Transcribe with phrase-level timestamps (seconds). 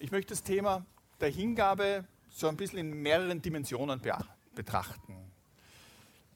[0.00, 0.86] Ich möchte das Thema
[1.20, 4.00] der Hingabe so ein bisschen in mehreren Dimensionen
[4.54, 5.16] betrachten.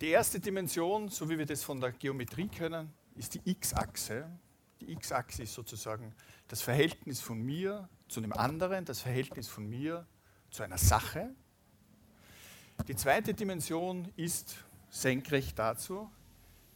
[0.00, 4.28] Die erste Dimension, so wie wir das von der Geometrie können, ist die x-Achse.
[4.80, 6.12] Die x-Achse ist sozusagen
[6.48, 10.06] das Verhältnis von mir zu dem anderen, das Verhältnis von mir
[10.50, 11.32] zu einer Sache.
[12.88, 14.56] Die zweite Dimension ist
[14.90, 16.10] senkrecht dazu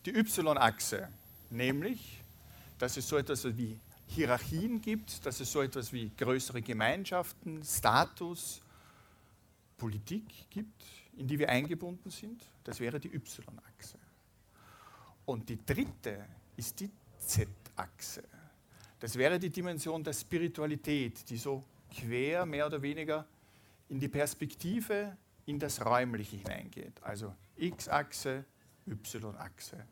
[0.07, 1.09] die y-Achse,
[1.51, 2.23] nämlich,
[2.79, 8.63] dass es so etwas wie Hierarchien gibt, dass es so etwas wie größere Gemeinschaften, Status,
[9.77, 10.85] Politik gibt,
[11.17, 12.43] in die wir eingebunden sind.
[12.65, 13.99] Das wäre die y-Achse.
[15.25, 16.25] Und die dritte
[16.57, 18.23] ist die z-Achse.
[19.01, 23.27] Das wäre die Dimension der Spiritualität, die so quer mehr oder weniger
[23.89, 27.03] in die Perspektive, in das Räumliche hineingeht.
[27.03, 28.45] Also x-Achse,
[28.87, 29.85] y-Achse,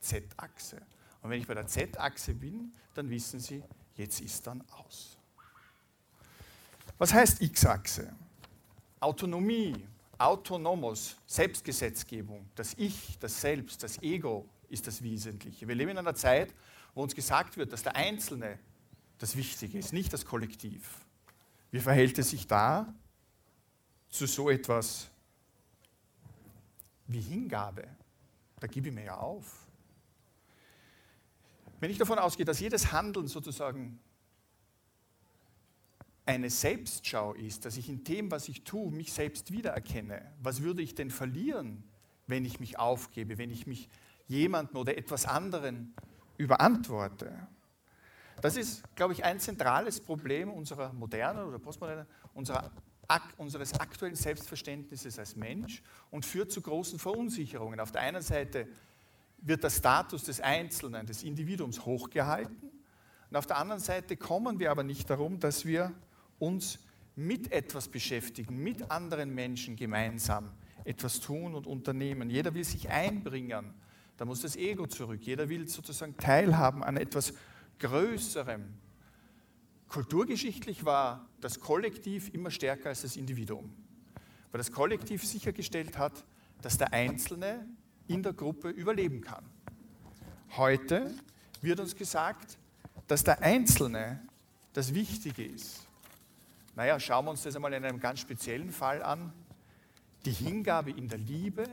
[0.00, 0.82] z-Achse.
[1.22, 3.62] Und wenn ich bei der Z-Achse bin, dann wissen Sie,
[3.96, 5.16] jetzt ist dann aus.
[6.98, 8.14] Was heißt X-Achse?
[9.00, 9.86] Autonomie,
[10.18, 15.66] Autonomos, Selbstgesetzgebung, das Ich, das Selbst, das Ego ist das Wesentliche.
[15.66, 16.54] Wir leben in einer Zeit,
[16.94, 18.58] wo uns gesagt wird, dass der Einzelne
[19.18, 21.06] das Wichtige ist, nicht das Kollektiv.
[21.70, 22.92] Wie verhält es sich da
[24.08, 25.08] zu so etwas
[27.06, 27.88] wie Hingabe?
[28.58, 29.66] Da gebe ich mir ja auf.
[31.80, 33.98] Wenn ich davon ausgehe, dass jedes Handeln sozusagen
[36.26, 40.82] eine Selbstschau ist, dass ich in dem, was ich tue, mich selbst wiedererkenne, was würde
[40.82, 41.82] ich denn verlieren,
[42.26, 43.88] wenn ich mich aufgebe, wenn ich mich
[44.28, 45.94] jemandem oder etwas anderen
[46.36, 47.48] überantworte?
[48.42, 52.70] Das ist, glaube ich, ein zentrales Problem unserer modernen oder postmodernen, unserer,
[53.38, 57.80] unseres aktuellen Selbstverständnisses als Mensch und führt zu großen Verunsicherungen.
[57.80, 58.68] Auf der einen Seite
[59.42, 62.70] wird der Status des Einzelnen, des Individuums hochgehalten.
[63.30, 65.92] Und auf der anderen Seite kommen wir aber nicht darum, dass wir
[66.38, 66.78] uns
[67.16, 70.50] mit etwas beschäftigen, mit anderen Menschen gemeinsam
[70.84, 72.30] etwas tun und unternehmen.
[72.30, 73.74] Jeder will sich einbringen,
[74.16, 75.20] da muss das Ego zurück.
[75.22, 77.32] Jeder will sozusagen teilhaben an etwas
[77.78, 78.64] Größerem.
[79.88, 83.72] Kulturgeschichtlich war das Kollektiv immer stärker als das Individuum,
[84.52, 86.24] weil das Kollektiv sichergestellt hat,
[86.62, 87.66] dass der Einzelne
[88.10, 89.44] in der Gruppe überleben kann.
[90.56, 91.14] Heute
[91.60, 92.58] wird uns gesagt,
[93.06, 94.20] dass der Einzelne
[94.72, 95.86] das Wichtige ist.
[96.74, 99.32] Naja, schauen wir uns das einmal in einem ganz speziellen Fall an.
[100.24, 101.64] Die Hingabe in der Liebe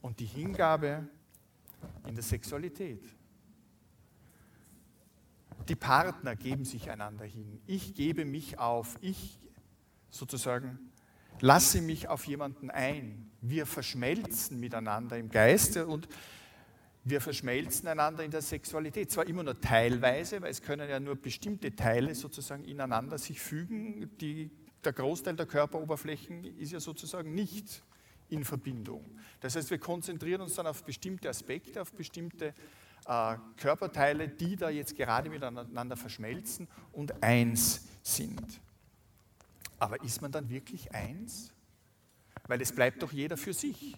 [0.00, 1.06] und die Hingabe
[2.06, 3.02] in der Sexualität.
[5.68, 7.60] Die Partner geben sich einander hin.
[7.66, 8.96] Ich gebe mich auf.
[9.00, 9.38] Ich
[10.10, 10.78] sozusagen
[11.40, 13.30] lasse mich auf jemanden ein.
[13.40, 16.08] Wir verschmelzen miteinander im Geiste und
[17.04, 19.10] wir verschmelzen einander in der Sexualität.
[19.10, 24.10] Zwar immer nur teilweise, weil es können ja nur bestimmte Teile sozusagen ineinander sich fügen.
[24.20, 24.50] Die,
[24.84, 27.82] der Großteil der Körperoberflächen ist ja sozusagen nicht
[28.28, 29.04] in Verbindung.
[29.40, 32.54] Das heißt, wir konzentrieren uns dann auf bestimmte Aspekte, auf bestimmte
[33.06, 38.60] äh, Körperteile, die da jetzt gerade miteinander verschmelzen und eins sind.
[39.82, 41.52] Aber ist man dann wirklich eins?
[42.46, 43.96] Weil es bleibt doch jeder für sich.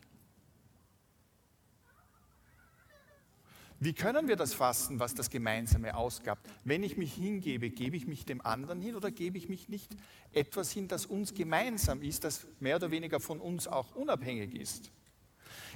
[3.80, 6.38] Wie können wir das fassen, was das Gemeinsame ausgab?
[6.64, 9.94] Wenn ich mich hingebe, gebe ich mich dem anderen hin oder gebe ich mich nicht
[10.32, 14.90] etwas hin, das uns gemeinsam ist, das mehr oder weniger von uns auch unabhängig ist?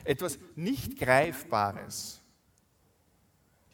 [0.05, 2.23] Etwas nicht Greifbares.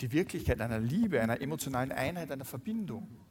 [0.00, 3.24] Die Wirklichkeit einer Liebe, einer emotionalen Einheit, einer Verbindung.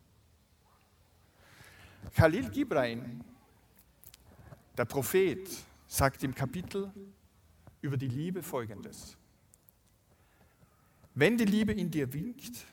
[2.13, 3.24] Khalil Gibran,
[4.78, 5.50] der Prophet,
[5.88, 6.91] sagt im Kapitel
[7.81, 9.18] über die Liebe folgendes.
[11.16, 12.66] Wenn die Liebe in dir winkt,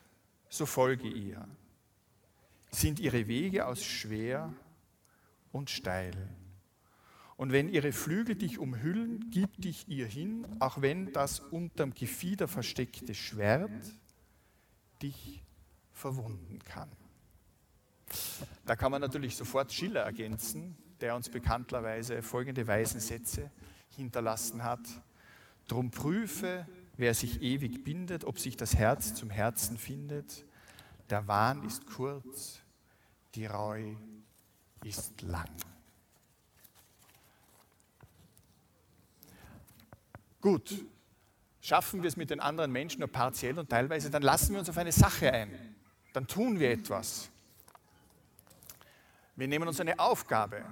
[0.50, 1.48] so folge ihr.
[2.70, 4.52] Sind ihre Wege aus schwer
[5.52, 6.14] und steil.
[7.36, 12.46] Und wenn ihre Flügel dich umhüllen, gib dich ihr hin, auch wenn das unterm Gefieder
[12.46, 13.70] versteckte Schwert
[15.02, 15.42] dich
[15.92, 16.90] verwunden kann.
[18.66, 23.50] Da kann man natürlich sofort Schiller ergänzen, der uns bekanntlerweise folgende weisen Sätze
[23.96, 24.80] hinterlassen hat.
[25.68, 26.66] Drum prüfe,
[26.96, 30.44] wer sich ewig bindet, ob sich das Herz zum Herzen findet.
[31.08, 32.60] Der Wahn ist kurz,
[33.34, 33.94] die Reu
[34.84, 35.50] ist lang.
[40.40, 40.84] Gut,
[41.60, 44.70] schaffen wir es mit den anderen Menschen nur partiell und teilweise, dann lassen wir uns
[44.70, 45.50] auf eine Sache ein.
[46.12, 47.30] Dann tun wir etwas.
[49.40, 50.62] Wir nehmen uns eine Aufgabe.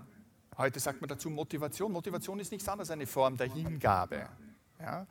[0.59, 1.91] Heute sagt man dazu Motivation.
[1.91, 4.29] Motivation ist nichts anderes als eine Form der Hingabe.
[4.79, 5.07] Ja?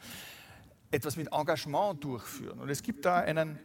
[0.92, 2.60] Etwas mit Engagement durchführen.
[2.60, 3.58] Und es gibt da einen,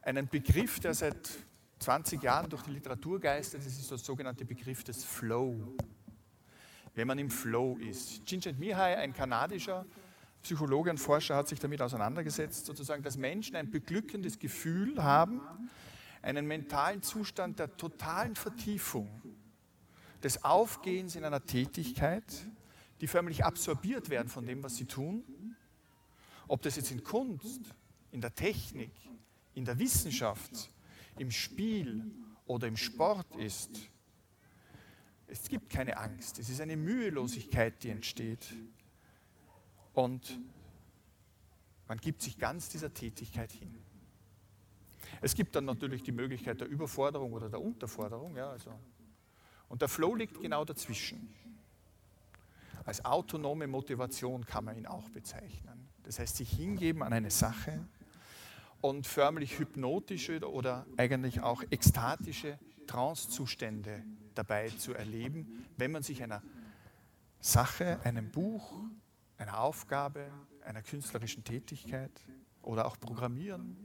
[0.00, 1.28] einen Begriff, der seit
[1.80, 5.76] 20 Jahren durch die Literatur geistert, das ist der sogenannte Begriff des Flow.
[6.94, 8.24] Wenn man im Flow ist.
[8.24, 9.84] Csikszent Mihai, ein kanadischer
[10.42, 15.42] Psychologe und Forscher, hat sich damit auseinandergesetzt, sozusagen, dass Menschen ein beglückendes Gefühl haben,
[16.22, 19.08] einen mentalen Zustand der totalen Vertiefung,
[20.26, 22.24] des Aufgehens in einer Tätigkeit,
[23.00, 25.22] die förmlich absorbiert werden von dem, was sie tun.
[26.48, 27.60] Ob das jetzt in Kunst,
[28.10, 28.90] in der Technik,
[29.54, 30.72] in der Wissenschaft,
[31.16, 32.10] im Spiel
[32.44, 33.70] oder im Sport ist.
[35.28, 38.52] Es gibt keine Angst, es ist eine Mühelosigkeit, die entsteht.
[39.92, 40.40] Und
[41.86, 43.72] man gibt sich ganz dieser Tätigkeit hin.
[45.20, 48.34] Es gibt dann natürlich die Möglichkeit der Überforderung oder der Unterforderung.
[48.34, 48.72] Ja, also.
[49.68, 51.34] Und der Flow liegt genau dazwischen.
[52.84, 55.88] Als autonome Motivation kann man ihn auch bezeichnen.
[56.04, 57.80] Das heißt, sich hingeben an eine Sache
[58.80, 64.04] und förmlich hypnotische oder eigentlich auch ekstatische Trancezustände
[64.36, 66.42] dabei zu erleben, wenn man sich einer
[67.40, 68.72] Sache, einem Buch,
[69.38, 70.30] einer Aufgabe,
[70.64, 72.12] einer künstlerischen Tätigkeit
[72.62, 73.76] oder auch Programmieren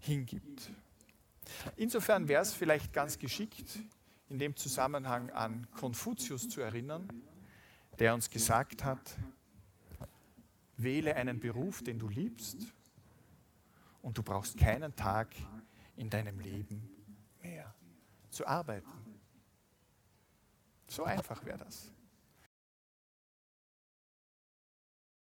[0.00, 0.70] hingibt.
[1.76, 3.80] Insofern wäre es vielleicht ganz geschickt,
[4.32, 7.06] in dem Zusammenhang an Konfuzius zu erinnern,
[7.98, 9.18] der uns gesagt hat,
[10.78, 12.56] wähle einen Beruf, den du liebst
[14.00, 15.28] und du brauchst keinen Tag
[15.96, 16.88] in deinem Leben
[17.42, 17.74] mehr
[18.30, 18.90] zu arbeiten.
[20.88, 21.92] So einfach wäre das.